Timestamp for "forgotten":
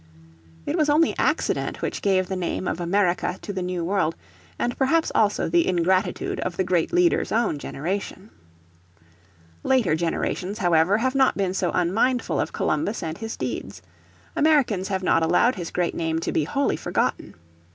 16.77-17.35